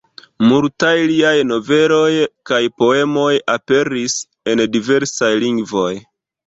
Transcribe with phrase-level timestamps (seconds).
[0.51, 2.09] Multaj liaj noveloj
[2.51, 4.19] kaj poemoj aperis
[4.55, 5.89] en diversaj lingvoj.